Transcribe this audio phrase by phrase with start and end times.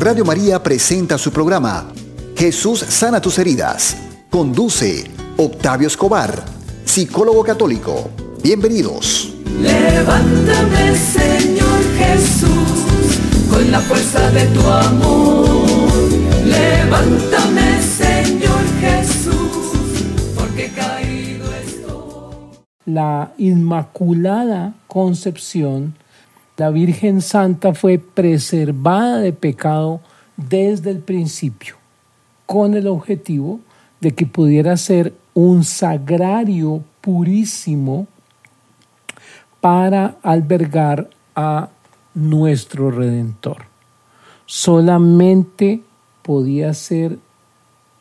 [0.00, 1.92] Radio María presenta su programa
[2.34, 3.98] Jesús sana tus heridas.
[4.30, 5.04] Conduce
[5.36, 6.42] Octavio Escobar,
[6.86, 8.08] psicólogo católico.
[8.42, 9.34] Bienvenidos.
[9.60, 13.18] Levántame, Señor Jesús,
[13.50, 15.68] con la fuerza de tu amor.
[16.46, 20.04] Levántame, Señor Jesús,
[20.34, 22.56] porque caído estoy.
[22.86, 25.94] La Inmaculada Concepción,
[26.60, 30.02] la Virgen Santa fue preservada de pecado
[30.36, 31.76] desde el principio,
[32.44, 33.60] con el objetivo
[34.02, 38.06] de que pudiera ser un sagrario purísimo
[39.62, 41.70] para albergar a
[42.12, 43.62] nuestro Redentor.
[44.44, 45.82] Solamente
[46.20, 47.18] podía ser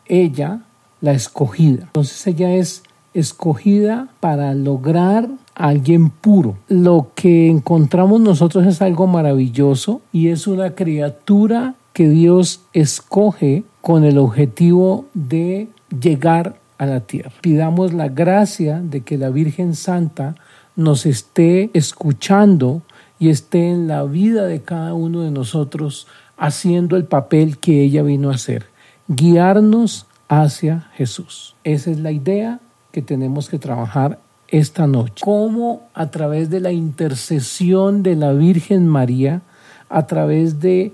[0.05, 0.63] ella
[0.99, 1.83] la escogida.
[1.83, 2.83] Entonces ella es
[3.13, 6.57] escogida para lograr alguien puro.
[6.69, 14.05] Lo que encontramos nosotros es algo maravilloso y es una criatura que Dios escoge con
[14.05, 15.67] el objetivo de
[16.01, 17.31] llegar a la tierra.
[17.41, 20.35] Pidamos la gracia de que la Virgen Santa
[20.77, 22.81] nos esté escuchando
[23.19, 28.01] y esté en la vida de cada uno de nosotros haciendo el papel que ella
[28.01, 28.67] vino a hacer,
[29.09, 31.57] guiarnos hacia Jesús.
[31.65, 32.61] Esa es la idea
[32.93, 34.19] que tenemos que trabajar
[34.51, 35.23] esta noche.
[35.23, 39.41] Cómo a través de la intercesión de la Virgen María,
[39.89, 40.93] a través de,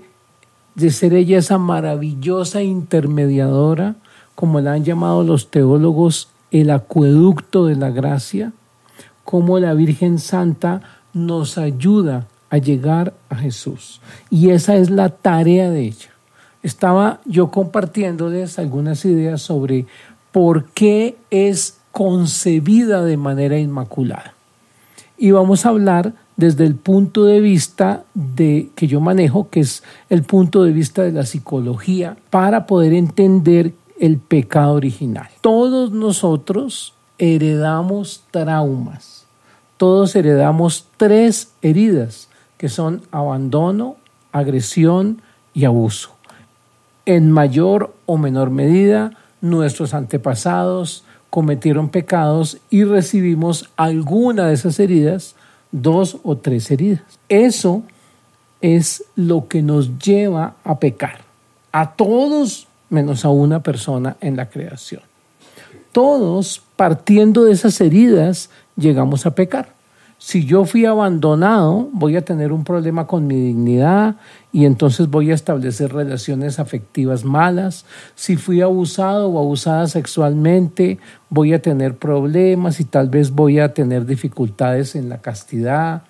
[0.74, 3.96] de ser ella esa maravillosa intermediadora,
[4.34, 8.52] como la han llamado los teólogos, el acueducto de la gracia,
[9.24, 10.82] cómo la Virgen Santa
[11.12, 14.00] nos ayuda a llegar a Jesús.
[14.30, 16.10] Y esa es la tarea de ella.
[16.62, 19.86] Estaba yo compartiéndoles algunas ideas sobre
[20.32, 24.34] por qué es concebida de manera inmaculada.
[25.16, 29.82] Y vamos a hablar desde el punto de vista de que yo manejo, que es
[30.10, 35.28] el punto de vista de la psicología, para poder entender el pecado original.
[35.40, 39.24] Todos nosotros heredamos traumas.
[39.78, 42.28] Todos heredamos tres heridas,
[42.58, 43.96] que son abandono,
[44.32, 45.22] agresión
[45.54, 46.10] y abuso.
[47.06, 55.34] En mayor o menor medida, nuestros antepasados cometieron pecados y recibimos alguna de esas heridas,
[55.72, 57.02] dos o tres heridas.
[57.28, 57.82] Eso
[58.60, 61.20] es lo que nos lleva a pecar.
[61.72, 65.02] A todos menos a una persona en la creación.
[65.92, 69.75] Todos, partiendo de esas heridas, llegamos a pecar.
[70.26, 74.16] Si yo fui abandonado, voy a tener un problema con mi dignidad
[74.50, 77.84] y entonces voy a establecer relaciones afectivas malas.
[78.16, 80.98] Si fui abusado o abusada sexualmente,
[81.30, 86.02] voy a tener problemas y tal vez voy a tener dificultades en la castidad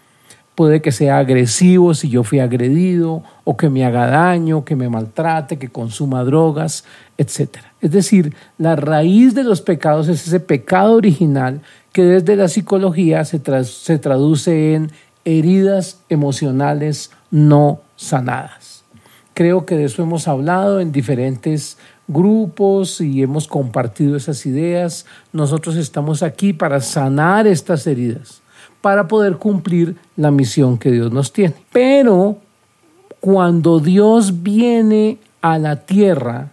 [0.57, 4.89] puede que sea agresivo si yo fui agredido, o que me haga daño, que me
[4.89, 6.85] maltrate, que consuma drogas,
[7.19, 7.59] etc.
[7.83, 11.61] Es decir, la raíz de los pecados es ese pecado original
[11.97, 14.91] que desde la psicología se, se traduce en
[15.25, 18.85] heridas emocionales no sanadas.
[19.33, 25.07] Creo que de eso hemos hablado en diferentes grupos y hemos compartido esas ideas.
[25.33, 28.43] Nosotros estamos aquí para sanar estas heridas
[28.83, 31.55] para poder cumplir la misión que Dios nos tiene.
[31.73, 32.37] Pero
[33.21, 36.51] cuando Dios viene a la tierra,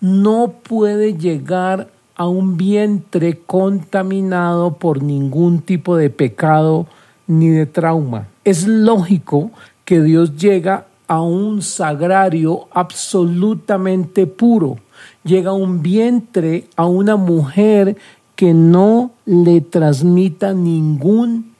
[0.00, 6.86] no puede llegar a un vientre contaminado por ningún tipo de pecado
[7.26, 8.28] ni de trauma.
[8.44, 9.50] Es lógico
[9.84, 14.78] que Dios llega a un sagrario absolutamente puro.
[15.24, 17.96] Llega a un vientre, a una mujer
[18.36, 21.54] que no le transmita ningún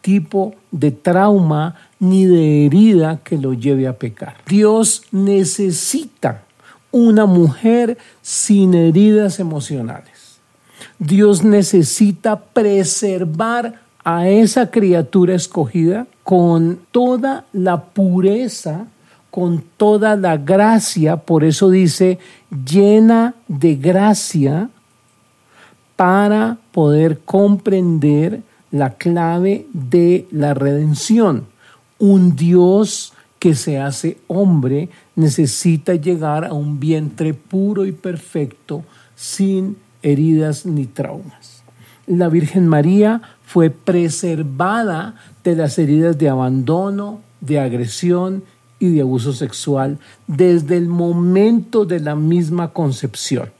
[0.00, 4.36] tipo de trauma ni de herida que lo lleve a pecar.
[4.46, 6.44] Dios necesita
[6.90, 10.38] una mujer sin heridas emocionales.
[10.98, 18.86] Dios necesita preservar a esa criatura escogida con toda la pureza,
[19.30, 22.18] con toda la gracia, por eso dice,
[22.64, 24.70] llena de gracia
[25.96, 31.46] para poder comprender la clave de la redención.
[31.98, 34.88] Un Dios que se hace hombre
[35.18, 38.84] necesita llegar a un vientre puro y perfecto
[39.16, 41.64] sin heridas ni traumas.
[42.06, 48.44] La Virgen María fue preservada de las heridas de abandono, de agresión
[48.78, 49.98] y de abuso sexual
[50.28, 53.50] desde el momento de la misma concepción.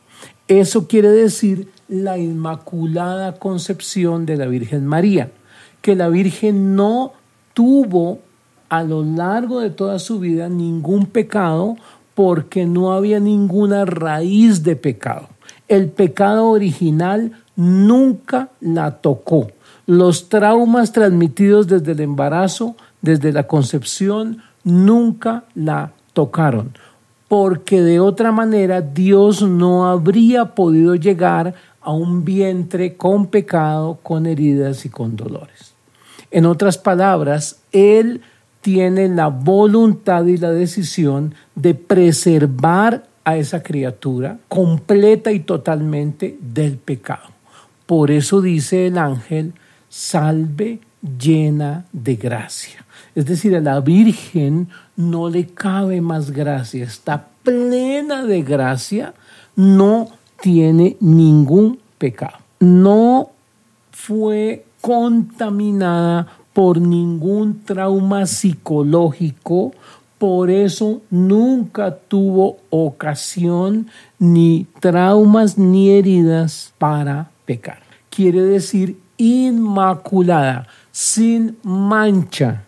[0.46, 5.32] Eso quiere decir la Inmaculada Concepción de la Virgen María,
[5.82, 7.14] que la Virgen no
[7.52, 8.20] tuvo
[8.68, 11.76] a lo largo de toda su vida ningún pecado
[12.14, 15.28] porque no había ninguna raíz de pecado.
[15.68, 19.48] El pecado original nunca la tocó.
[19.86, 26.72] Los traumas transmitidos desde el embarazo, desde la concepción, nunca la tocaron,
[27.28, 34.26] porque de otra manera Dios no habría podido llegar a un vientre con pecado, con
[34.26, 35.74] heridas y con dolores.
[36.30, 38.20] En otras palabras, Él
[38.68, 46.76] tiene la voluntad y la decisión de preservar a esa criatura completa y totalmente del
[46.76, 47.30] pecado.
[47.86, 49.54] Por eso dice el ángel,
[49.88, 50.80] salve
[51.18, 52.84] llena de gracia.
[53.14, 59.14] Es decir, a la Virgen no le cabe más gracia, está plena de gracia,
[59.56, 60.10] no
[60.42, 62.36] tiene ningún pecado.
[62.60, 63.30] No
[63.92, 66.26] fue contaminada
[66.58, 69.70] por ningún trauma psicológico,
[70.18, 73.86] por eso nunca tuvo ocasión
[74.18, 77.78] ni traumas ni heridas para pecar.
[78.10, 82.64] Quiere decir inmaculada, sin mancha,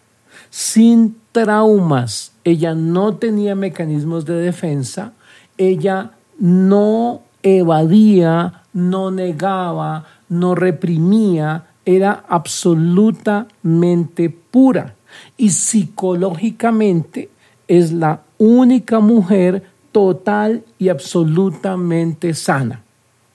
[0.50, 2.30] sin traumas.
[2.44, 5.14] Ella no tenía mecanismos de defensa,
[5.58, 11.64] ella no evadía, no negaba, no reprimía,
[11.96, 14.94] era absolutamente pura
[15.36, 17.30] y psicológicamente
[17.68, 22.82] es la única mujer total y absolutamente sana,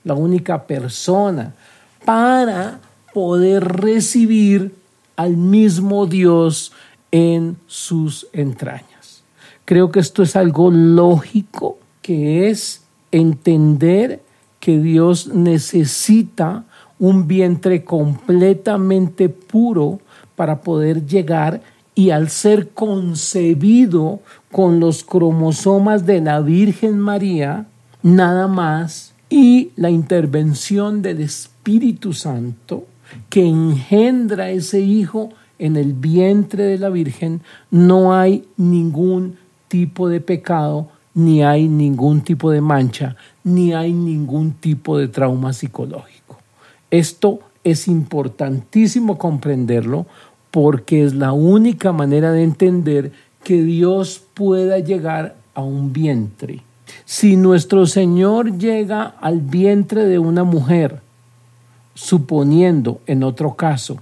[0.03, 1.53] la única persona
[2.05, 2.79] para
[3.13, 4.75] poder recibir
[5.15, 6.71] al mismo Dios
[7.11, 9.23] en sus entrañas.
[9.65, 14.21] Creo que esto es algo lógico, que es entender
[14.59, 16.65] que Dios necesita
[16.99, 19.99] un vientre completamente puro
[20.35, 21.61] para poder llegar
[21.93, 24.19] y al ser concebido
[24.51, 27.67] con los cromosomas de la Virgen María,
[28.03, 32.85] nada más, y la intervención del Espíritu Santo
[33.29, 39.37] que engendra ese hijo en el vientre de la Virgen, no hay ningún
[39.67, 45.53] tipo de pecado, ni hay ningún tipo de mancha, ni hay ningún tipo de trauma
[45.53, 46.24] psicológico.
[46.95, 50.05] Esto es importantísimo comprenderlo
[50.49, 53.11] porque es la única manera de entender
[53.43, 56.61] que Dios pueda llegar a un vientre.
[57.03, 61.01] Si nuestro Señor llega al vientre de una mujer,
[61.95, 63.97] suponiendo en otro caso,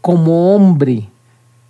[0.00, 1.08] como hombre,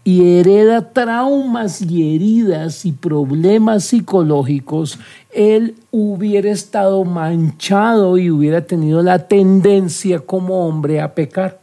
[0.06, 5.00] y hereda traumas y heridas y problemas psicológicos,
[5.34, 11.58] él hubiera estado manchado y hubiera tenido la tendencia como hombre a pecar,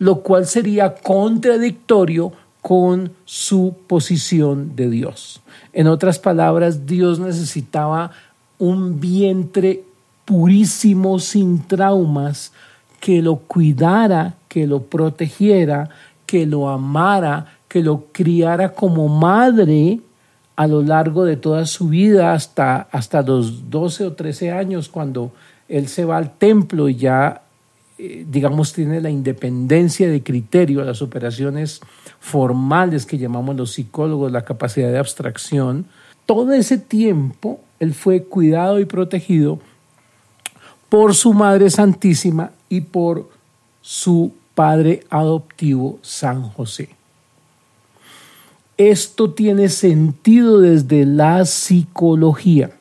[0.00, 5.40] lo cual sería contradictorio con su posición de Dios.
[5.72, 8.10] En otras palabras, Dios necesitaba
[8.58, 9.84] un vientre
[10.24, 12.50] purísimo, sin traumas,
[12.98, 15.90] que lo cuidara, que lo protegiera,
[16.26, 19.98] que lo amara, que lo criara como madre
[20.54, 25.32] a lo largo de toda su vida hasta, hasta los 12 o 13 años cuando
[25.68, 27.42] él se va al templo y ya,
[27.98, 31.80] eh, digamos, tiene la independencia de criterio, las operaciones
[32.20, 35.86] formales que llamamos los psicólogos, la capacidad de abstracción.
[36.26, 39.58] Todo ese tiempo él fue cuidado y protegido
[40.88, 43.28] por su Madre Santísima y por
[43.80, 46.90] su Padre adoptivo San José.
[48.76, 52.72] Esto tiene sentido desde la psicología,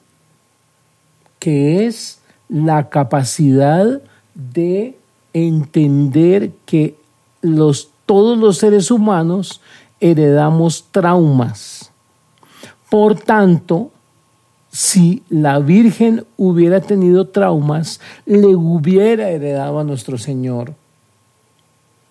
[1.39, 2.19] que es
[2.49, 4.01] la capacidad
[4.33, 4.97] de
[5.33, 6.95] entender que
[7.41, 9.61] los, todos los seres humanos
[9.99, 11.91] heredamos traumas.
[12.89, 13.91] Por tanto,
[14.71, 20.73] si la Virgen hubiera tenido traumas, le hubiera heredado a nuestro Señor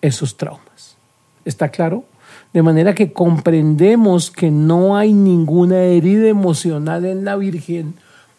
[0.01, 0.95] esos traumas.
[1.43, 2.05] ¿Está claro?
[2.53, 7.95] De manera que comprendemos que no hay ninguna herida emocional en la Virgen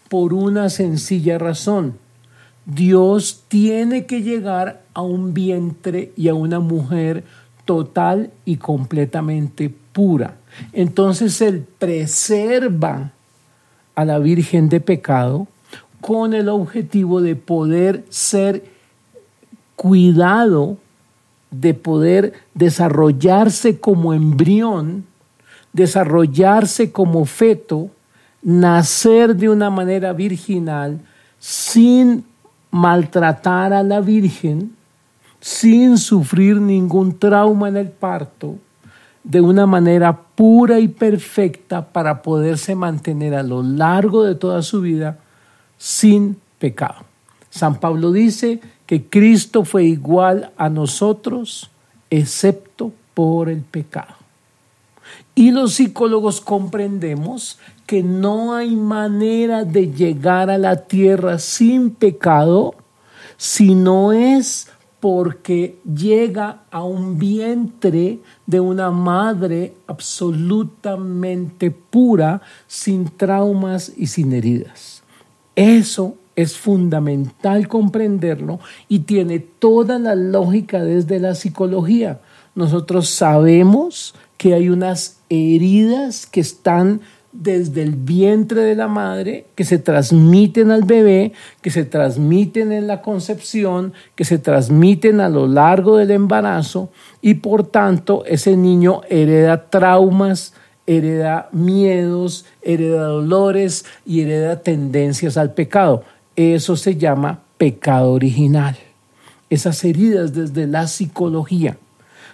[0.08, 1.98] por una sencilla razón.
[2.66, 7.24] Dios tiene que llegar a un vientre y a una mujer
[7.64, 10.36] total y completamente pura.
[10.72, 13.12] Entonces Él preserva
[13.94, 15.46] a la Virgen de pecado
[16.00, 18.64] con el objetivo de poder ser
[19.76, 20.76] cuidado
[21.60, 25.04] de poder desarrollarse como embrión,
[25.72, 27.90] desarrollarse como feto,
[28.42, 31.00] nacer de una manera virginal
[31.38, 32.24] sin
[32.70, 34.74] maltratar a la Virgen,
[35.40, 38.56] sin sufrir ningún trauma en el parto,
[39.22, 44.80] de una manera pura y perfecta para poderse mantener a lo largo de toda su
[44.80, 45.18] vida
[45.78, 47.04] sin pecado.
[47.50, 48.60] San Pablo dice
[48.94, 51.68] que Cristo fue igual a nosotros,
[52.10, 54.14] excepto por el pecado.
[55.34, 62.76] Y los psicólogos comprendemos que no hay manera de llegar a la tierra sin pecado
[63.36, 64.68] si no es
[65.00, 75.02] porque llega a un vientre de una madre absolutamente pura, sin traumas y sin heridas.
[75.56, 82.20] Eso es fundamental comprenderlo y tiene toda la lógica desde la psicología.
[82.54, 87.00] Nosotros sabemos que hay unas heridas que están
[87.34, 92.86] desde el vientre de la madre, que se transmiten al bebé, que se transmiten en
[92.86, 99.00] la concepción, que se transmiten a lo largo del embarazo y por tanto ese niño
[99.08, 100.54] hereda traumas,
[100.86, 106.04] hereda miedos, hereda dolores y hereda tendencias al pecado.
[106.36, 108.76] Eso se llama pecado original.
[109.50, 111.76] Esas heridas desde la psicología.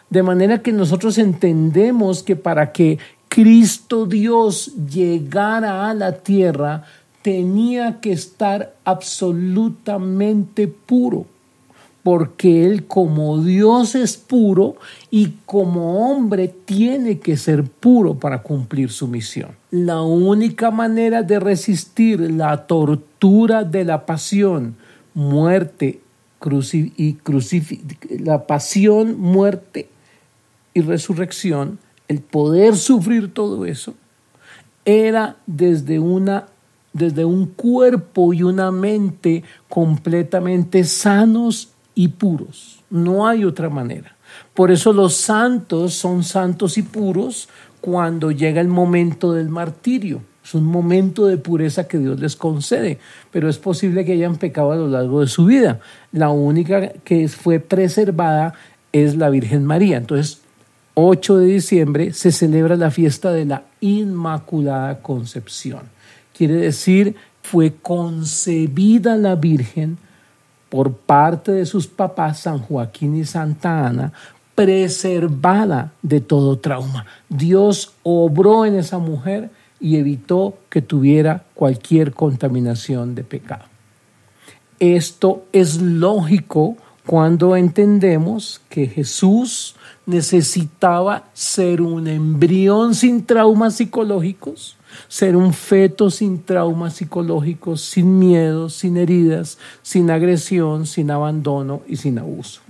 [0.08, 6.84] De manera que nosotros entendemos que para que Cristo Dios llegara a la tierra,
[7.22, 11.26] tenía que estar absolutamente puro,
[12.02, 14.76] porque Él como Dios es puro
[15.10, 19.50] y como hombre tiene que ser puro para cumplir su misión.
[19.70, 24.76] La única manera de resistir la tortura de la pasión,
[25.14, 26.00] muerte
[26.96, 27.16] y
[28.18, 29.88] la pasión, muerte
[30.72, 31.78] y resurrección,
[32.08, 33.94] el poder sufrir todo eso,
[34.86, 36.46] era desde, una,
[36.94, 41.68] desde un cuerpo y una mente completamente sanos
[42.00, 42.82] y puros.
[42.88, 44.16] No hay otra manera.
[44.54, 47.50] Por eso los santos son santos y puros
[47.82, 50.22] cuando llega el momento del martirio.
[50.42, 52.98] Es un momento de pureza que Dios les concede,
[53.30, 55.80] pero es posible que hayan pecado a lo largo de su vida.
[56.10, 58.54] La única que fue preservada
[58.92, 59.98] es la Virgen María.
[59.98, 60.40] Entonces,
[60.94, 65.82] 8 de diciembre se celebra la fiesta de la Inmaculada Concepción.
[66.34, 69.98] Quiere decir, fue concebida la Virgen
[70.70, 74.12] por parte de sus papás San Joaquín y Santa Ana,
[74.54, 77.06] preservada de todo trauma.
[77.28, 79.50] Dios obró en esa mujer
[79.80, 83.64] y evitó que tuviera cualquier contaminación de pecado.
[84.78, 86.76] Esto es lógico
[87.06, 89.74] cuando entendemos que Jesús
[90.06, 94.76] necesitaba ser un embrión sin traumas psicológicos,
[95.08, 101.96] ser un feto sin traumas psicológicos, sin miedo, sin heridas, sin agresión, sin abandono y
[101.96, 102.60] sin abuso.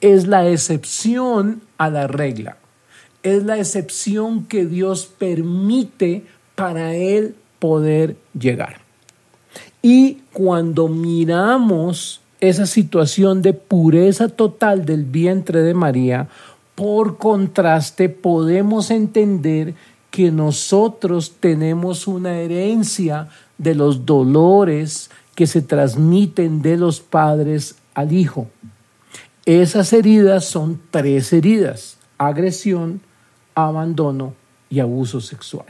[0.00, 2.58] Es la excepción a la regla.
[3.22, 8.80] Es la excepción que Dios permite para Él poder llegar.
[9.80, 16.28] Y cuando miramos esa situación de pureza total del vientre de María,
[16.74, 19.74] por contraste, podemos entender
[20.10, 28.12] que nosotros tenemos una herencia de los dolores que se transmiten de los padres al
[28.12, 28.48] hijo.
[29.46, 33.00] Esas heridas son tres heridas, agresión,
[33.54, 34.34] abandono
[34.70, 35.66] y abuso sexual.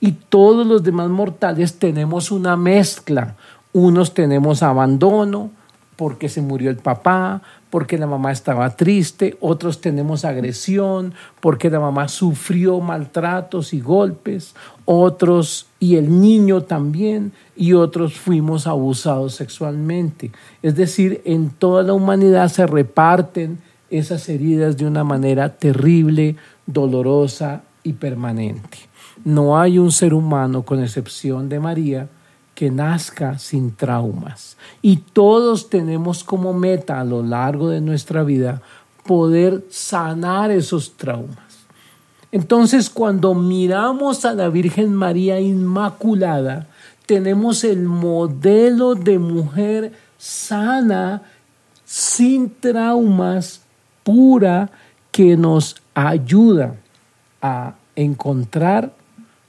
[0.00, 3.36] Y todos los demás mortales tenemos una mezcla.
[3.72, 5.50] Unos tenemos abandono,
[5.98, 11.80] porque se murió el papá, porque la mamá estaba triste, otros tenemos agresión, porque la
[11.80, 20.30] mamá sufrió maltratos y golpes, otros y el niño también, y otros fuimos abusados sexualmente.
[20.62, 23.58] Es decir, en toda la humanidad se reparten
[23.90, 28.78] esas heridas de una manera terrible, dolorosa y permanente.
[29.24, 32.08] No hay un ser humano, con excepción de María,
[32.58, 34.56] que nazca sin traumas.
[34.82, 38.62] Y todos tenemos como meta a lo largo de nuestra vida
[39.06, 41.68] poder sanar esos traumas.
[42.32, 46.66] Entonces, cuando miramos a la Virgen María Inmaculada,
[47.06, 51.22] tenemos el modelo de mujer sana,
[51.84, 53.60] sin traumas,
[54.02, 54.68] pura,
[55.12, 56.74] que nos ayuda
[57.40, 58.94] a encontrar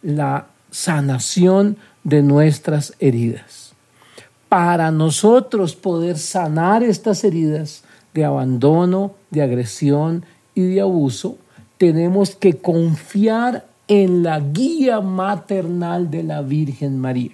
[0.04, 1.78] la sanación
[2.10, 3.74] de nuestras heridas.
[4.50, 10.26] Para nosotros poder sanar estas heridas de abandono, de agresión
[10.56, 11.38] y de abuso,
[11.78, 17.32] tenemos que confiar en la guía maternal de la Virgen María.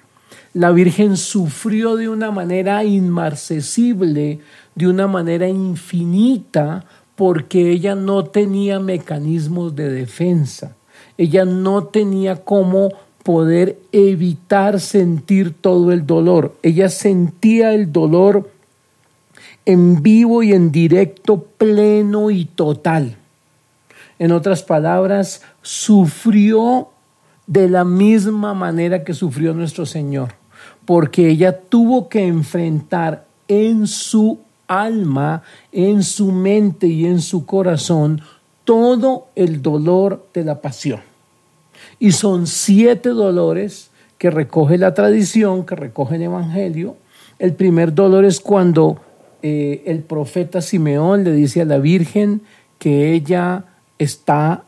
[0.53, 4.39] La Virgen sufrió de una manera inmarcesible,
[4.75, 10.75] de una manera infinita, porque ella no tenía mecanismos de defensa.
[11.17, 12.89] Ella no tenía cómo
[13.25, 16.55] poder evitar sentir todo el dolor.
[16.62, 18.51] Ella sentía el dolor
[19.65, 23.17] en vivo y en directo, pleno y total.
[24.20, 26.89] En otras palabras, sufrió
[27.48, 30.36] de la misma manera que sufrió nuestro Señor,
[30.86, 35.41] porque ella tuvo que enfrentar en su alma,
[35.72, 38.22] en su mente y en su corazón
[38.65, 41.14] todo el dolor de la pasión.
[42.00, 46.98] Y son siete dolores que recoge la tradición, que recoge el Evangelio.
[47.40, 49.00] El primer dolor es cuando
[49.42, 52.42] eh, el profeta Simeón le dice a la Virgen
[52.80, 53.66] que ella
[54.00, 54.64] está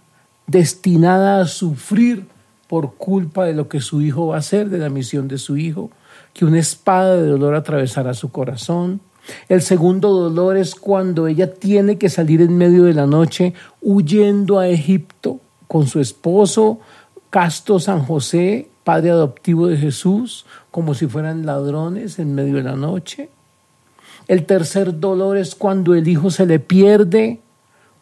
[0.47, 2.25] destinada a sufrir
[2.67, 5.57] por culpa de lo que su hijo va a hacer, de la misión de su
[5.57, 5.89] hijo,
[6.33, 9.01] que una espada de dolor atravesará su corazón.
[9.49, 14.59] El segundo dolor es cuando ella tiene que salir en medio de la noche huyendo
[14.59, 16.79] a Egipto con su esposo,
[17.37, 22.75] Casto San José, padre adoptivo de Jesús, como si fueran ladrones en medio de la
[22.75, 23.29] noche.
[24.27, 27.39] El tercer dolor es cuando el hijo se le pierde,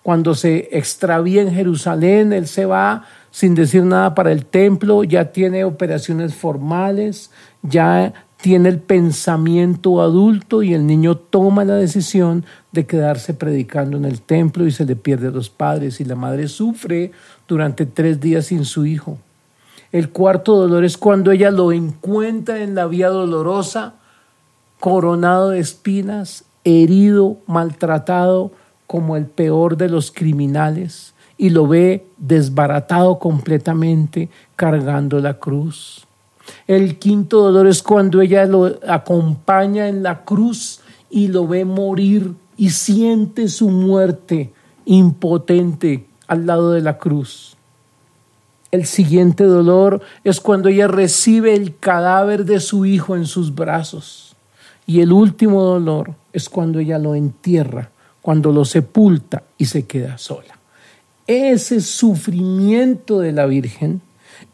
[0.04, 5.34] cuando se extravía en Jerusalén, él se va sin decir nada para el templo, ya
[5.34, 7.30] tiene operaciones formales,
[7.62, 14.06] ya tiene el pensamiento adulto y el niño toma la decisión de quedarse predicando en
[14.06, 17.12] el templo y se le pierde a los padres y la madre sufre
[17.50, 19.20] durante tres días sin su hijo.
[19.92, 23.96] El cuarto dolor es cuando ella lo encuentra en la vía dolorosa,
[24.80, 28.52] coronado de espinas, herido, maltratado,
[28.88, 36.06] como el peor de los criminales y lo ve desbaratado completamente cargando la cruz.
[36.68, 42.34] El quinto dolor es cuando ella lo acompaña en la cruz y lo ve morir
[42.56, 44.54] y siente su muerte
[44.86, 47.55] impotente al lado de la cruz.
[48.72, 54.36] El siguiente dolor es cuando ella recibe el cadáver de su hijo en sus brazos.
[54.86, 57.92] Y el último dolor es cuando ella lo entierra
[58.26, 60.58] cuando lo sepulta y se queda sola.
[61.28, 64.02] Ese sufrimiento de la Virgen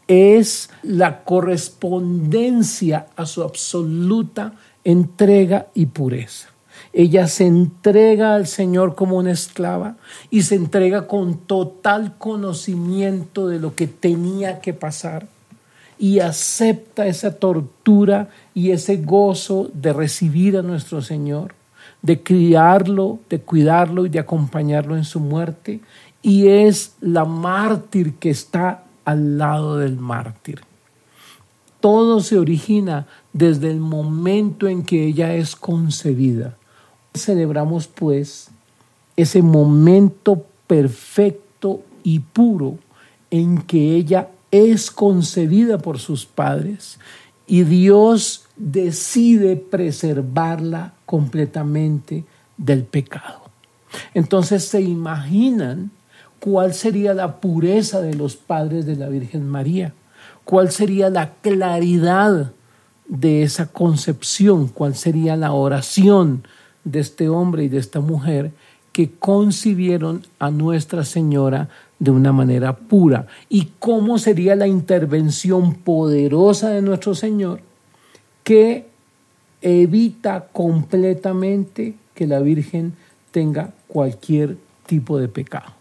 [0.06, 4.52] es la correspondencia a su absoluta
[4.84, 6.51] entrega y pureza.
[6.92, 9.96] Ella se entrega al Señor como una esclava
[10.30, 15.26] y se entrega con total conocimiento de lo que tenía que pasar
[15.98, 21.54] y acepta esa tortura y ese gozo de recibir a nuestro Señor
[22.02, 25.80] de criarlo, de cuidarlo y de acompañarlo en su muerte,
[26.20, 30.60] y es la mártir que está al lado del mártir.
[31.80, 36.56] Todo se origina desde el momento en que ella es concebida.
[37.14, 38.48] Celebramos pues
[39.16, 42.78] ese momento perfecto y puro
[43.30, 46.98] en que ella es concebida por sus padres
[47.46, 52.24] y Dios decide preservarla completamente
[52.56, 53.42] del pecado.
[54.14, 55.90] Entonces se imaginan
[56.40, 59.94] cuál sería la pureza de los padres de la Virgen María,
[60.44, 62.52] cuál sería la claridad
[63.06, 66.44] de esa concepción, cuál sería la oración
[66.84, 68.52] de este hombre y de esta mujer
[68.92, 71.68] que concibieron a Nuestra Señora
[71.98, 77.60] de una manera pura y cómo sería la intervención poderosa de nuestro Señor
[78.44, 78.86] que
[79.62, 82.94] evita completamente que la Virgen
[83.30, 85.72] tenga cualquier tipo de pecado.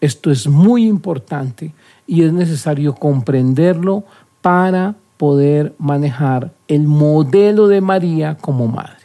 [0.00, 1.72] Esto es muy importante
[2.06, 4.04] y es necesario comprenderlo
[4.40, 9.01] para poder manejar el modelo de María como madre.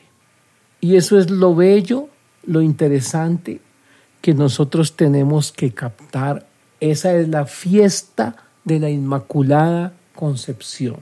[0.79, 2.09] Y eso es lo bello,
[2.45, 3.61] lo interesante
[4.21, 6.45] que nosotros tenemos que captar.
[6.79, 10.97] Esa es la fiesta de la Inmaculada Concepción,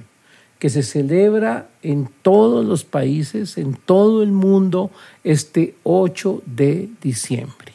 [0.59, 4.91] que se celebra en todos los países, en todo el mundo,
[5.23, 7.73] este 8 de diciembre.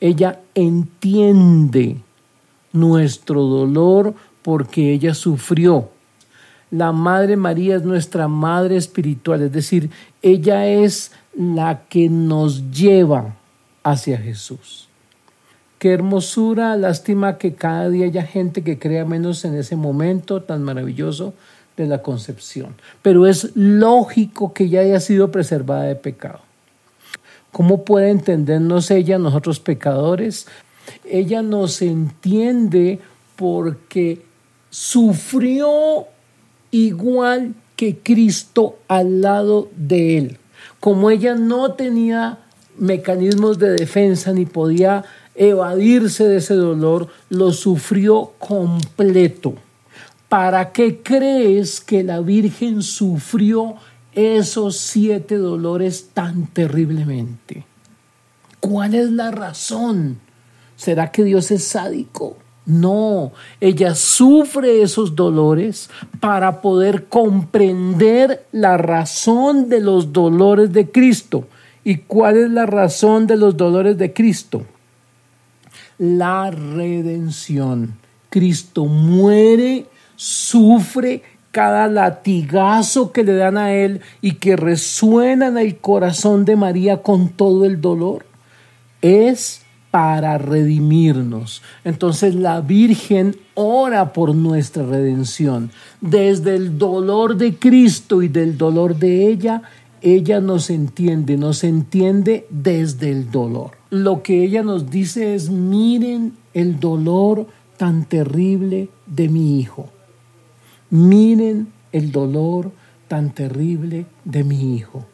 [0.00, 1.96] Ella entiende
[2.72, 5.90] nuestro dolor porque ella sufrió.
[6.70, 9.90] La Madre María es nuestra Madre espiritual, es decir,
[10.22, 13.34] ella es la que nos lleva
[13.82, 14.88] hacia Jesús.
[15.78, 20.62] Qué hermosura, lástima que cada día haya gente que crea menos en ese momento tan
[20.62, 21.32] maravilloso
[21.76, 22.74] de la concepción.
[23.02, 26.40] Pero es lógico que ya haya sido preservada de pecado.
[27.50, 30.46] ¿Cómo puede entendernos ella, nosotros pecadores?
[31.04, 33.00] Ella nos entiende
[33.36, 34.22] porque
[34.68, 36.06] sufrió
[36.70, 40.38] igual que Cristo al lado de él.
[40.80, 42.38] Como ella no tenía
[42.76, 45.04] mecanismos de defensa ni podía
[45.34, 49.54] evadirse de ese dolor, lo sufrió completo.
[50.28, 53.76] ¿Para qué crees que la Virgen sufrió
[54.12, 57.64] esos siete dolores tan terriblemente?
[58.60, 60.18] ¿Cuál es la razón?
[60.76, 62.36] ¿Será que Dios es sádico?
[62.66, 71.46] No, ella sufre esos dolores para poder comprender la razón de los dolores de Cristo.
[71.82, 74.62] ¿Y cuál es la razón de los dolores de Cristo?
[75.98, 77.96] La redención.
[78.28, 85.78] Cristo muere, sufre cada latigazo que le dan a él y que resuena en el
[85.78, 88.24] corazón de María con todo el dolor.
[89.02, 91.62] Es para redimirnos.
[91.84, 95.70] Entonces la Virgen ora por nuestra redención.
[96.00, 99.62] Desde el dolor de Cristo y del dolor de ella,
[100.02, 103.72] ella nos entiende, nos entiende desde el dolor.
[103.90, 109.90] Lo que ella nos dice es, miren el dolor tan terrible de mi hijo.
[110.90, 112.72] Miren el dolor
[113.08, 115.04] tan terrible de mi hijo.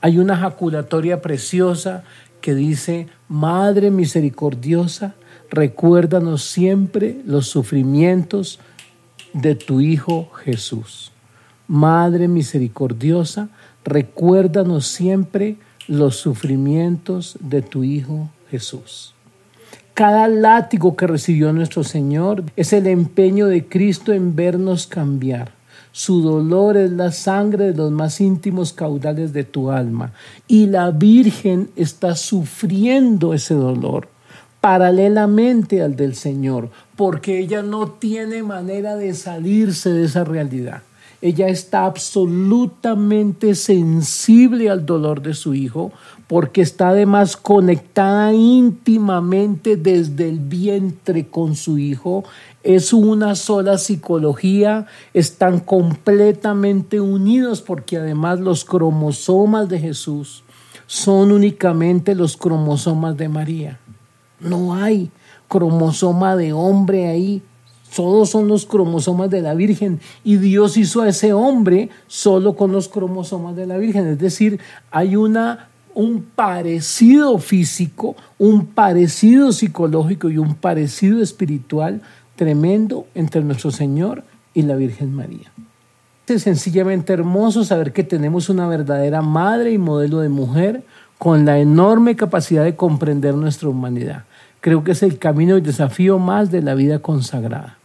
[0.00, 2.04] Hay una jaculatoria preciosa
[2.40, 5.14] que dice, Madre misericordiosa,
[5.50, 8.60] recuérdanos siempre los sufrimientos
[9.32, 11.12] de tu Hijo Jesús.
[11.66, 13.48] Madre misericordiosa,
[13.84, 19.14] recuérdanos siempre los sufrimientos de tu Hijo Jesús.
[19.94, 25.57] Cada látigo que recibió nuestro Señor es el empeño de Cristo en vernos cambiar
[25.98, 30.12] su dolor es la sangre de los más íntimos caudales de tu alma.
[30.46, 34.06] Y la Virgen está sufriendo ese dolor
[34.60, 40.82] paralelamente al del Señor, porque ella no tiene manera de salirse de esa realidad.
[41.20, 45.90] Ella está absolutamente sensible al dolor de su hijo,
[46.28, 52.22] porque está además conectada íntimamente desde el vientre con su hijo.
[52.62, 60.44] Es una sola psicología, están completamente unidos porque además los cromosomas de Jesús
[60.86, 63.80] son únicamente los cromosomas de María.
[64.38, 65.10] No hay
[65.48, 67.42] cromosoma de hombre ahí,
[67.94, 72.70] todos son los cromosomas de la Virgen y Dios hizo a ese hombre solo con
[72.70, 74.06] los cromosomas de la Virgen.
[74.06, 74.60] Es decir,
[74.90, 75.67] hay una
[75.98, 82.02] un parecido físico, un parecido psicológico y un parecido espiritual
[82.36, 84.22] tremendo entre nuestro Señor
[84.54, 85.50] y la Virgen María.
[86.28, 90.84] Es sencillamente hermoso saber que tenemos una verdadera madre y modelo de mujer
[91.18, 94.22] con la enorme capacidad de comprender nuestra humanidad.
[94.60, 97.76] Creo que es el camino y desafío más de la vida consagrada.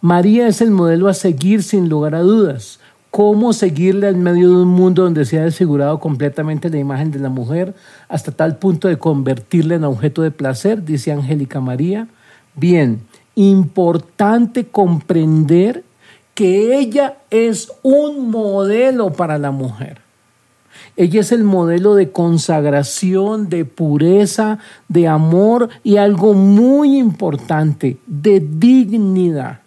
[0.00, 2.78] María es el modelo a seguir sin lugar a dudas
[3.10, 7.18] cómo seguirle en medio de un mundo donde se ha desfigurado completamente la imagen de
[7.18, 7.74] la mujer
[8.08, 12.08] hasta tal punto de convertirla en objeto de placer, dice Angélica María.
[12.54, 13.00] Bien,
[13.34, 15.84] importante comprender
[16.34, 19.98] que ella es un modelo para la mujer.
[20.96, 28.40] Ella es el modelo de consagración, de pureza, de amor y algo muy importante, de
[28.40, 29.59] dignidad.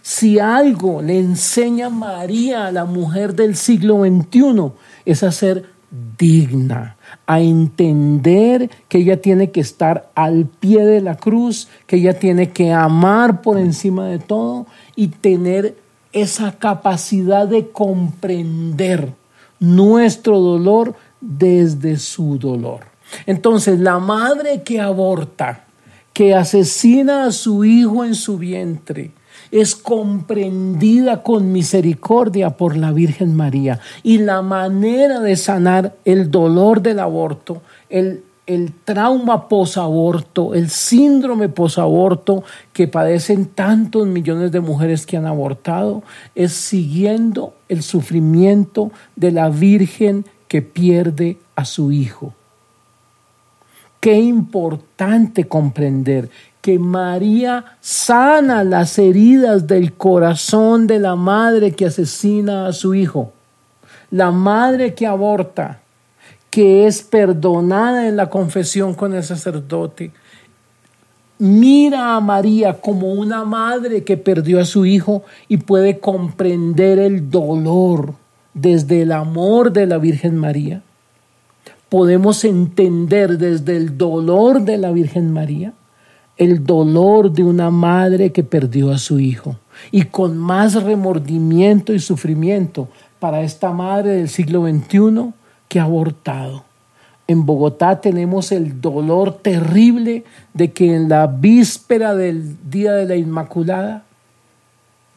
[0.00, 4.72] Si algo le enseña María a la mujer del siglo XXI
[5.04, 5.70] es a ser
[6.18, 12.18] digna, a entender que ella tiene que estar al pie de la cruz, que ella
[12.18, 14.66] tiene que amar por encima de todo
[14.96, 15.76] y tener
[16.12, 19.12] esa capacidad de comprender
[19.60, 22.80] nuestro dolor desde su dolor.
[23.26, 25.64] Entonces, la madre que aborta,
[26.12, 29.12] que asesina a su hijo en su vientre,
[29.52, 33.78] es comprendida con misericordia por la Virgen María.
[34.02, 37.60] Y la manera de sanar el dolor del aborto,
[37.90, 45.26] el, el trauma posaborto, el síndrome posaborto que padecen tantos millones de mujeres que han
[45.26, 46.02] abortado,
[46.34, 52.32] es siguiendo el sufrimiento de la Virgen que pierde a su hijo.
[54.00, 56.30] Qué importante comprender
[56.62, 63.32] que María sana las heridas del corazón de la madre que asesina a su hijo,
[64.12, 65.80] la madre que aborta,
[66.50, 70.12] que es perdonada en la confesión con el sacerdote.
[71.38, 77.28] Mira a María como una madre que perdió a su hijo y puede comprender el
[77.28, 78.14] dolor
[78.54, 80.82] desde el amor de la Virgen María.
[81.88, 85.72] Podemos entender desde el dolor de la Virgen María
[86.42, 89.56] el dolor de una madre que perdió a su hijo
[89.92, 92.88] y con más remordimiento y sufrimiento
[93.20, 95.32] para esta madre del siglo XXI
[95.68, 96.64] que ha abortado.
[97.28, 103.14] En Bogotá tenemos el dolor terrible de que en la víspera del Día de la
[103.14, 104.02] Inmaculada,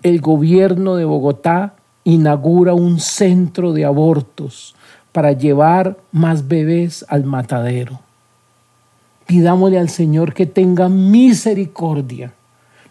[0.03, 4.75] el gobierno de Bogotá inaugura un centro de abortos
[5.11, 8.04] para llevar más bebés al matadero.
[9.25, 12.33] Pidámosle al Señor que tenga misericordia,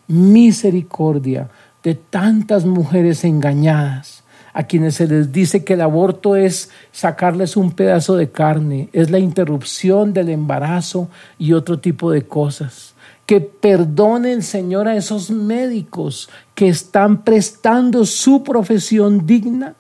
[0.09, 1.49] misericordia
[1.83, 7.73] de tantas mujeres engañadas, a quienes se les dice que el aborto es sacarles un
[7.73, 12.95] pedazo de carne, es la interrupción del embarazo y otro tipo de cosas.
[13.27, 19.75] Que perdone el Señor a esos médicos que están prestando su profesión digna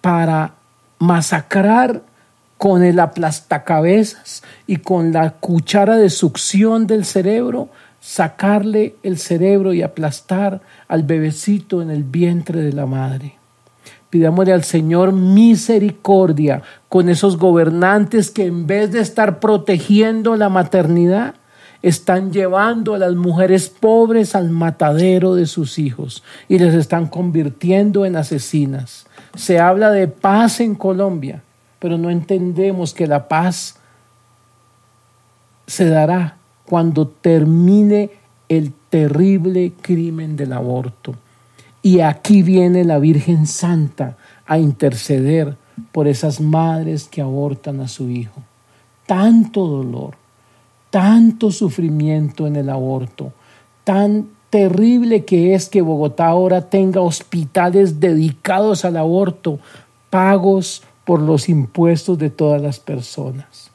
[0.00, 0.54] para
[0.98, 2.02] masacrar
[2.58, 7.68] con el aplastacabezas y con la cuchara de succión del cerebro,
[8.00, 13.36] sacarle el cerebro y aplastar al bebecito en el vientre de la madre.
[14.10, 21.34] Pidámosle al Señor misericordia con esos gobernantes que en vez de estar protegiendo la maternidad,
[21.82, 28.04] están llevando a las mujeres pobres al matadero de sus hijos y les están convirtiendo
[28.04, 29.06] en asesinas.
[29.36, 31.42] Se habla de paz en Colombia,
[31.78, 33.76] pero no entendemos que la paz
[35.66, 38.10] se dará cuando termine
[38.48, 41.14] el terrible crimen del aborto.
[41.82, 45.56] Y aquí viene la Virgen Santa a interceder
[45.92, 48.42] por esas madres que abortan a su hijo.
[49.06, 50.16] Tanto dolor,
[50.90, 53.32] tanto sufrimiento en el aborto,
[53.84, 59.58] tan terrible que es que Bogotá ahora tenga hospitales dedicados al aborto,
[60.10, 63.70] pagos por los impuestos de todas las personas.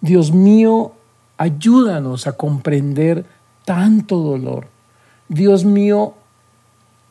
[0.00, 0.92] Dios mío,
[1.36, 3.26] ayúdanos a comprender
[3.64, 4.68] tanto dolor.
[5.28, 6.14] Dios mío,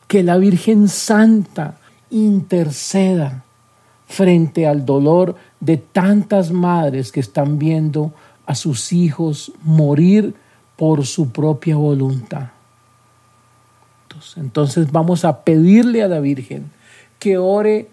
[0.08, 1.76] que la Virgen Santa
[2.08, 3.44] interceda
[4.06, 8.14] frente al dolor de tantas madres que están viendo
[8.46, 10.34] a sus hijos morir
[10.74, 12.48] por su propia voluntad.
[14.36, 16.70] Entonces vamos a pedirle a la Virgen
[17.18, 17.90] que ore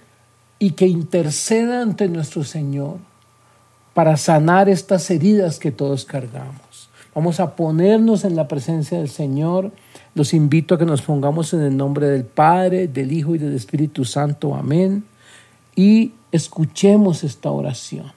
[0.64, 2.96] y que interceda ante nuestro Señor
[3.94, 6.88] para sanar estas heridas que todos cargamos.
[7.14, 9.74] Vamos a ponernos en la presencia del Señor.
[10.16, 13.54] Los invito a que nos pongamos en el nombre del Padre, del Hijo y del
[13.54, 14.56] Espíritu Santo.
[14.56, 15.04] Amén.
[15.76, 18.14] Y escuchemos esta oración.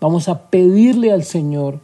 [0.00, 1.80] Vamos a pedirle al Señor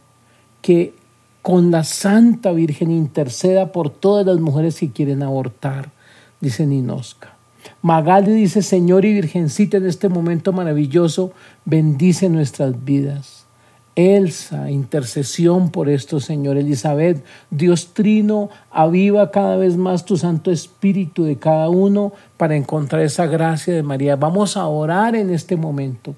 [0.61, 0.93] que
[1.41, 5.91] con la Santa Virgen interceda por todas las mujeres que quieren abortar,
[6.39, 7.32] dice Ninosca.
[7.81, 11.31] Magali dice, Señor y Virgencita, en este momento maravilloso,
[11.65, 13.43] bendice nuestras vidas.
[13.95, 16.57] Elsa, intercesión por esto, Señor.
[16.57, 23.03] Elizabeth, Dios Trino, aviva cada vez más tu Santo Espíritu de cada uno para encontrar
[23.03, 24.15] esa gracia de María.
[24.15, 26.15] Vamos a orar en este momento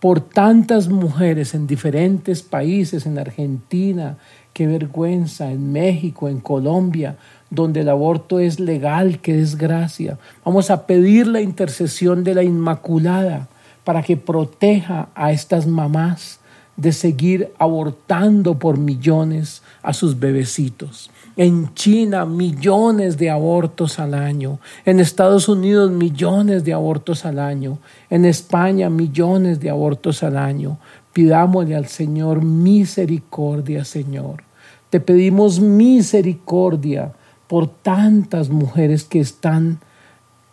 [0.00, 4.16] por tantas mujeres en diferentes países, en Argentina,
[4.52, 7.18] qué vergüenza, en México, en Colombia,
[7.50, 10.18] donde el aborto es legal, qué desgracia.
[10.44, 13.48] Vamos a pedir la intercesión de la Inmaculada
[13.84, 16.40] para que proteja a estas mamás
[16.76, 21.10] de seguir abortando por millones a sus bebecitos.
[21.36, 24.60] En China, millones de abortos al año.
[24.84, 27.78] En Estados Unidos, millones de abortos al año.
[28.10, 30.78] En España, millones de abortos al año.
[31.12, 34.44] Pidámosle al Señor misericordia, Señor.
[34.90, 37.12] Te pedimos misericordia
[37.48, 39.80] por tantas mujeres que están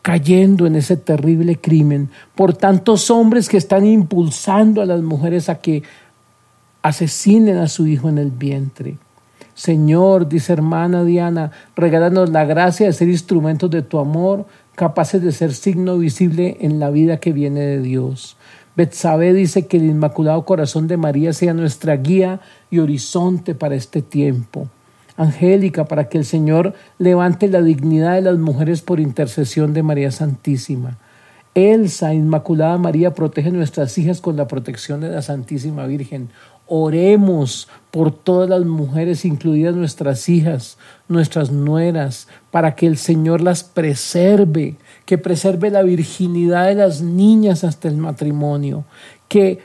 [0.01, 5.55] cayendo en ese terrible crimen, por tantos hombres que están impulsando a las mujeres a
[5.55, 5.83] que
[6.81, 8.97] asesinen a su hijo en el vientre.
[9.55, 15.31] Señor, dice hermana Diana, regálanos la gracia de ser instrumentos de tu amor, capaces de
[15.31, 18.37] ser signo visible en la vida que viene de Dios.
[18.75, 24.01] Betsabe dice que el Inmaculado Corazón de María sea nuestra guía y horizonte para este
[24.01, 24.67] tiempo.
[25.17, 30.11] Angélica, para que el Señor levante la dignidad de las mujeres por intercesión de María
[30.11, 30.97] Santísima.
[31.55, 36.29] Elsa, Inmaculada María, protege nuestras hijas con la protección de la Santísima Virgen.
[36.67, 43.63] Oremos por todas las mujeres, incluidas nuestras hijas, nuestras nueras, para que el Señor las
[43.63, 44.75] preserve,
[45.05, 48.83] que preserve la virginidad de las niñas hasta el matrimonio,
[49.29, 49.59] que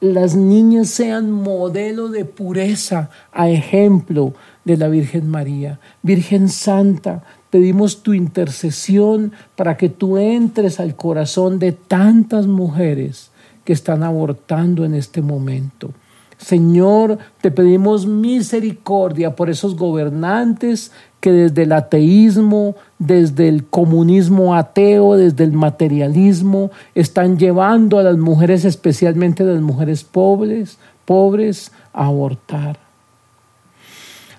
[0.00, 5.80] las niñas sean modelo de pureza, a ejemplo de la Virgen María.
[6.02, 13.30] Virgen Santa, pedimos tu intercesión para que tú entres al corazón de tantas mujeres
[13.64, 15.90] que están abortando en este momento.
[16.38, 25.16] Señor, te pedimos misericordia por esos gobernantes que desde el ateísmo, desde el comunismo ateo,
[25.16, 32.06] desde el materialismo, están llevando a las mujeres, especialmente a las mujeres pobres, pobres, a
[32.06, 32.78] abortar.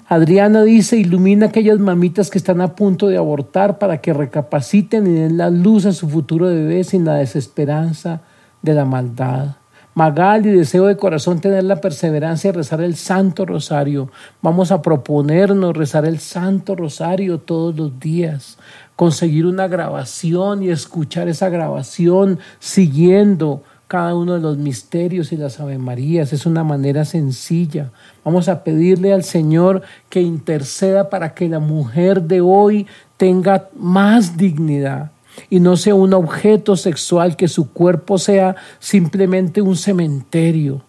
[0.09, 5.05] Adriana dice, ilumina a aquellas mamitas que están a punto de abortar para que recapaciten
[5.05, 8.21] y den la luz a su futuro bebé sin la desesperanza
[8.61, 9.57] de la maldad.
[9.97, 14.11] Magali, deseo de corazón tener la perseverancia de rezar el Santo Rosario.
[14.43, 18.59] Vamos a proponernos rezar el Santo Rosario todos los días,
[18.95, 25.59] conseguir una grabación y escuchar esa grabación siguiendo cada uno de los misterios y las
[25.59, 26.31] Ave Marías.
[26.31, 27.89] Es una manera sencilla.
[28.23, 32.85] Vamos a pedirle al Señor que interceda para que la mujer de hoy
[33.17, 35.09] tenga más dignidad
[35.49, 40.81] y no sea un objeto sexual, que su cuerpo sea simplemente un cementerio.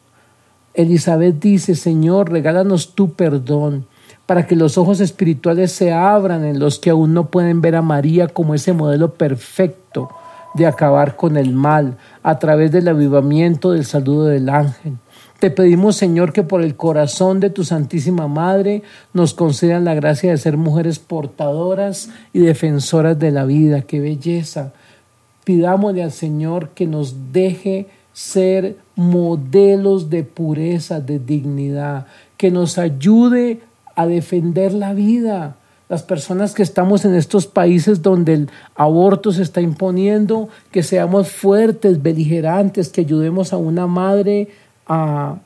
[0.74, 3.86] Elizabeth dice, Señor, regálanos tu perdón
[4.26, 7.82] para que los ojos espirituales se abran en los que aún no pueden ver a
[7.82, 10.10] María como ese modelo perfecto
[10.54, 14.98] de acabar con el mal a través del avivamiento del saludo del ángel.
[15.38, 20.32] Te pedimos, Señor, que por el corazón de tu Santísima Madre nos concedan la gracia
[20.32, 23.82] de ser mujeres portadoras y defensoras de la vida.
[23.82, 24.72] ¡Qué belleza!
[25.44, 33.60] Pidámosle al Señor que nos deje ser modelos de pureza, de dignidad, que nos ayude
[33.94, 35.56] a defender la vida,
[35.88, 41.30] las personas que estamos en estos países donde el aborto se está imponiendo, que seamos
[41.30, 44.48] fuertes, beligerantes, que ayudemos a una madre
[44.88, 45.38] a,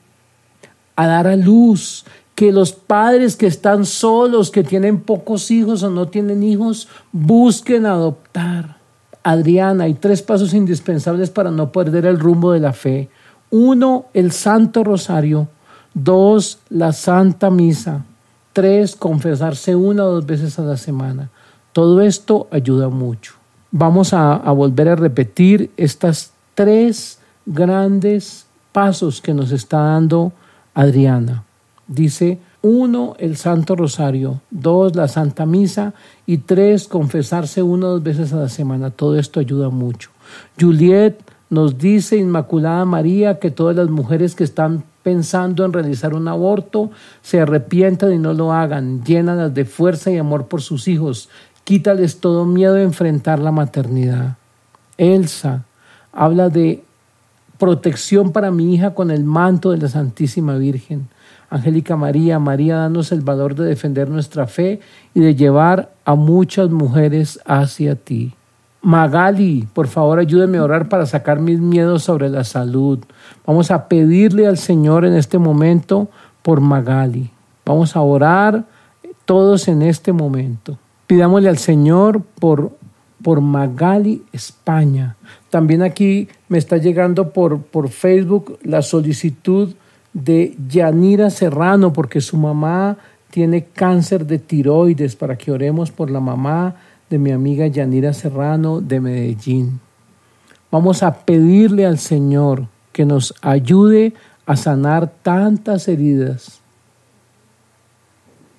[0.95, 6.07] dar a luz, que los padres que están solos, que tienen pocos hijos o no
[6.07, 8.77] tienen hijos, busquen adoptar.
[9.23, 13.09] Adriana, hay tres pasos indispensables para no perder el rumbo de la fe.
[13.51, 15.47] Uno, el Santo Rosario.
[15.93, 18.03] Dos, la Santa Misa.
[18.51, 21.29] Tres, confesarse una o dos veces a la semana.
[21.71, 23.33] Todo esto ayuda mucho.
[23.71, 30.33] Vamos a, volver a repetir estas tres grandes pasos que nos está dando
[30.73, 31.43] Adriana.
[31.87, 35.93] Dice, uno, el Santo Rosario, dos, la Santa Misa
[36.25, 38.89] y tres, confesarse una o dos veces a la semana.
[38.89, 40.09] Todo esto ayuda mucho.
[40.59, 41.15] Juliet
[41.49, 46.89] nos dice, Inmaculada María, que todas las mujeres que están pensando en realizar un aborto,
[47.21, 51.29] se arrepientan y no lo hagan, llénalas de fuerza y amor por sus hijos,
[51.65, 54.37] quítales todo miedo de enfrentar la maternidad.
[54.97, 55.65] Elsa
[56.13, 56.83] habla de
[57.63, 61.07] protección para mi hija con el manto de la Santísima Virgen.
[61.49, 64.81] Angélica María, María, danos el valor de defender nuestra fe
[65.13, 68.33] y de llevar a muchas mujeres hacia ti.
[68.81, 72.99] Magali, por favor ayúdeme a orar para sacar mis miedos sobre la salud.
[73.47, 76.09] Vamos a pedirle al Señor en este momento
[76.41, 77.31] por Magali.
[77.65, 78.65] Vamos a orar
[79.23, 80.77] todos en este momento.
[81.07, 82.73] Pidámosle al Señor por,
[83.23, 85.15] por Magali España.
[85.49, 89.73] También aquí me está llegando por, por Facebook la solicitud
[90.13, 92.97] de Yanira Serrano porque su mamá
[93.31, 96.75] tiene cáncer de tiroides para que oremos por la mamá
[97.09, 99.79] de mi amiga Yanira Serrano de Medellín.
[100.69, 104.13] Vamos a pedirle al Señor que nos ayude
[104.45, 106.62] a sanar tantas heridas.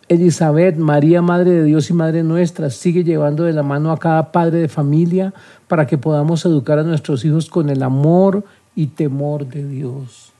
[0.08, 4.32] Elizabeth, María, Madre de Dios y Madre nuestra, sigue llevando de la mano a cada
[4.32, 5.32] padre de familia
[5.66, 10.32] para que podamos educar a nuestros hijos con el amor y temor de Dios.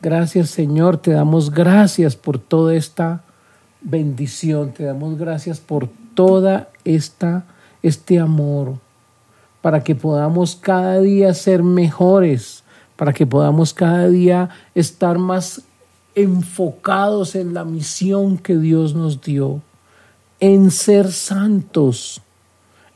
[0.00, 3.22] Gracias Señor, te damos gracias por toda esta
[3.82, 7.44] bendición, te damos gracias por toda esta
[7.82, 8.74] este amor,
[9.60, 12.62] para que podamos cada día ser mejores,
[12.96, 15.62] para que podamos cada día estar más
[16.14, 19.60] enfocados en la misión que Dios nos dio,
[20.40, 22.20] en ser santos.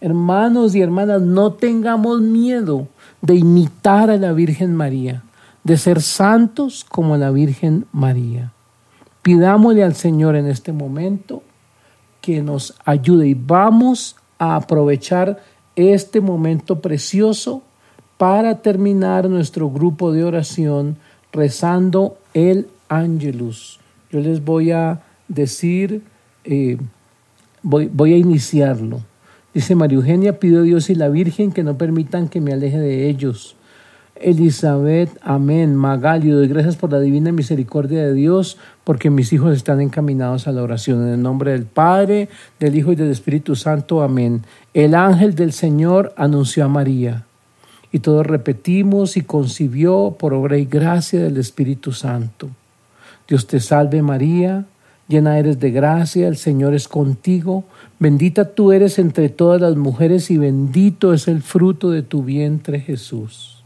[0.01, 2.89] Hermanos y hermanas, no tengamos miedo
[3.23, 5.23] de imitar a la Virgen María,
[5.65, 8.53] de ser santos como la Virgen María.
[9.23, 11.43] Pidámosle al Señor en este momento
[12.21, 15.43] que nos ayude y vamos a aprovechar
[15.77, 17.63] este momento precioso
[18.19, 20.97] para terminar nuestro grupo de oración
[21.33, 23.81] rezando el Angelus.
[24.11, 26.03] Yo les voy a decir,
[26.45, 26.79] eh,
[27.63, 29.01] voy, voy a iniciarlo.
[29.55, 32.79] Dice María Eugenia, pido a Dios y la Virgen que no permitan que me aleje
[32.79, 33.57] de ellos
[34.21, 35.77] Elizabeth, amén.
[35.77, 40.53] Magali, doy gracias por la divina misericordia de Dios, porque mis hijos están encaminados a
[40.53, 41.07] la oración.
[41.07, 42.29] En el nombre del Padre,
[42.59, 44.43] del Hijo y del Espíritu Santo, amén.
[44.73, 47.27] El ángel del Señor anunció a María,
[47.93, 52.49] y todos repetimos y concibió por obra y gracia del Espíritu Santo.
[53.29, 54.67] Dios te salve María,
[55.09, 57.65] llena eres de gracia, el Señor es contigo,
[57.99, 62.81] bendita tú eres entre todas las mujeres y bendito es el fruto de tu vientre
[62.81, 63.65] Jesús.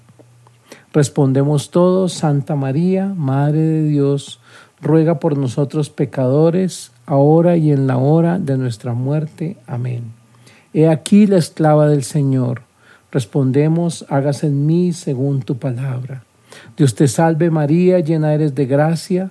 [0.92, 4.40] Respondemos todos, Santa María, Madre de Dios,
[4.80, 9.56] ruega por nosotros pecadores, ahora y en la hora de nuestra muerte.
[9.66, 10.04] Amén.
[10.72, 12.62] He aquí la esclava del Señor.
[13.12, 16.24] Respondemos, hágase en mí según tu palabra.
[16.76, 19.30] Dios te salve María, llena eres de gracia,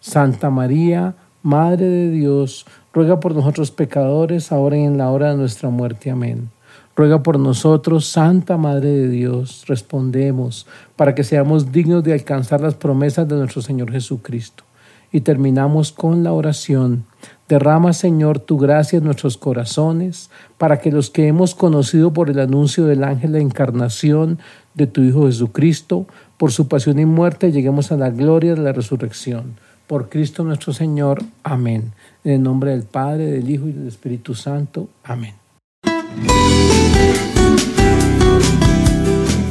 [0.00, 5.36] Santa María, Madre de Dios, ruega por nosotros pecadores, ahora y en la hora de
[5.36, 6.10] nuestra muerte.
[6.10, 6.50] Amén.
[6.96, 12.74] Ruega por nosotros, Santa Madre de Dios, respondemos, para que seamos dignos de alcanzar las
[12.74, 14.64] promesas de nuestro Señor Jesucristo.
[15.12, 17.04] Y terminamos con la oración.
[17.48, 22.38] Derrama, Señor, tu gracia en nuestros corazones, para que los que hemos conocido por el
[22.38, 24.38] anuncio del ángel la encarnación
[24.74, 28.72] de tu Hijo Jesucristo, por su pasión y muerte, lleguemos a la gloria de la
[28.72, 29.56] resurrección.
[29.90, 31.20] Por Cristo nuestro Señor.
[31.42, 31.92] Amén.
[32.22, 34.88] En el nombre del Padre, del Hijo y del Espíritu Santo.
[35.02, 35.34] Amén.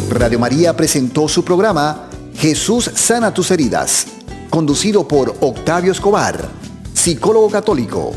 [0.10, 4.08] Radio María presentó su programa Jesús sana tus heridas,
[4.50, 6.48] conducido por Octavio Escobar,
[6.94, 8.14] psicólogo católico.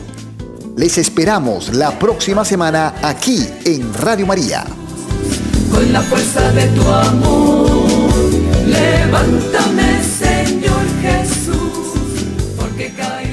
[0.77, 4.65] Les esperamos la próxima semana aquí en Radio María.
[5.73, 7.85] Con la fuerza de tu amor,
[8.65, 9.92] levántame
[12.83, 13.32] Señor Jesús, porque caí.